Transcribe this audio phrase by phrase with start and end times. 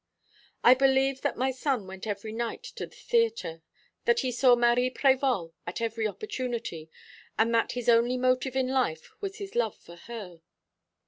[0.63, 3.61] "I believe that my son went every night to the theatre,
[4.05, 6.89] that he saw Marie Prévol at every opportunity,
[7.37, 10.41] and that his only motive in life was his love for her.